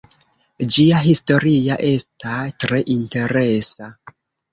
[0.75, 3.91] Ĝia historia esta tre interesa.